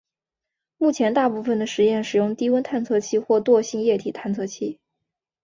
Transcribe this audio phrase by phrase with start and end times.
[0.79, 4.79] 目前大部分的实验使用低温探测器或惰性液体探测器。